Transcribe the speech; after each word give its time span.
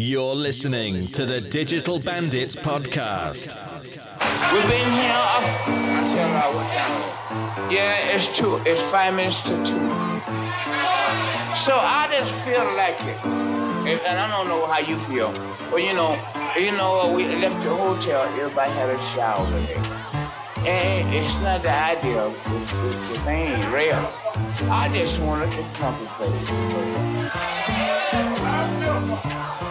You're 0.00 0.34
listening 0.34 1.02
to 1.08 1.26
the 1.26 1.42
Digital 1.42 1.98
Bandits 1.98 2.56
podcast. 2.56 3.54
We've 4.50 4.66
been 4.66 4.92
here 4.92 5.12
up 5.12 5.44
until. 5.68 6.26
Yeah, 7.70 8.16
it's 8.16 8.28
two. 8.28 8.56
It's 8.64 8.80
five 8.80 9.12
minutes 9.12 9.42
to 9.42 9.50
two. 9.58 9.76
So 11.54 11.76
I 11.76 12.08
just 12.10 12.32
feel 12.46 12.64
like 12.80 12.98
it, 13.02 13.22
and 13.92 14.00
and 14.08 14.18
I 14.18 14.26
don't 14.30 14.48
know 14.48 14.64
how 14.64 14.78
you 14.78 14.98
feel, 15.00 15.34
but 15.70 15.82
you 15.82 15.92
know, 15.92 16.16
you 16.58 16.72
know, 16.72 17.12
we 17.14 17.24
left 17.36 17.62
the 17.62 17.76
hotel. 17.76 18.22
Everybody 18.22 18.70
had 18.72 18.88
a 18.88 19.02
shower 19.12 19.46
today, 19.60 19.82
and 20.66 21.14
it's 21.14 21.34
not 21.42 21.60
the 21.60 21.76
idea 21.78 22.22
of 22.22 22.34
it's, 22.56 22.72
it's 22.72 23.08
the 23.10 23.18
thing 23.26 23.60
real. 23.70 24.08
I 24.72 24.88
just 24.94 25.20
wanted 25.20 25.50
to 25.50 25.62
contemplate. 25.74 27.60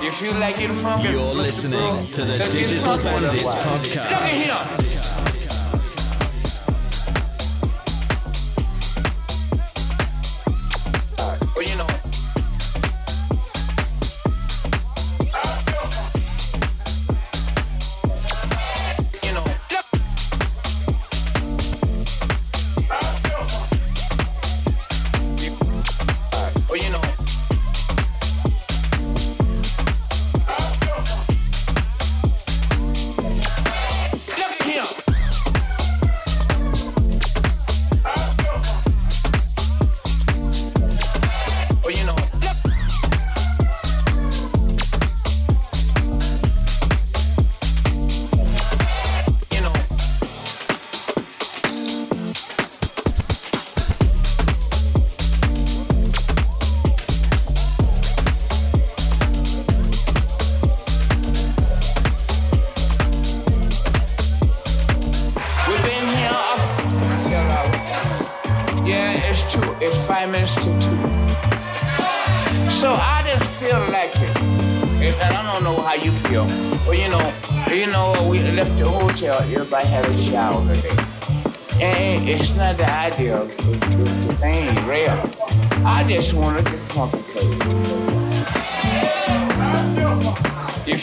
You 0.02 0.12
feel 0.14 0.34
like 0.34 0.60
you're 0.60 0.74
funky? 0.74 1.10
You're 1.10 1.36
listening 1.36 2.04
to 2.04 2.26
the 2.26 2.38
Digital 2.52 2.98
Bandits 2.98 3.44
one. 3.44 3.82
Look 3.82 3.96
at 3.96 4.80
podcast. 4.80 5.29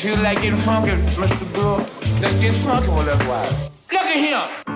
You 0.07 0.15
like 0.23 0.41
getting 0.41 0.61
funky, 0.61 0.93
Mr. 1.19 1.53
Brewer? 1.53 1.79
Let's 2.21 2.37
get 2.37 2.55
funky 2.63 2.89
with 2.91 3.09
us, 3.09 3.21
while. 3.27 3.73
Look 3.91 4.03
at 4.03 4.17
him. 4.17 4.76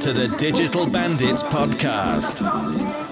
to 0.00 0.12
the 0.12 0.26
Digital 0.36 0.84
Bandits 0.84 1.42
podcast. 1.44 3.09